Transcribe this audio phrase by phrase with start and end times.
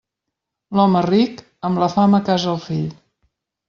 [0.77, 2.85] L'home ric, amb la fama casa el fill.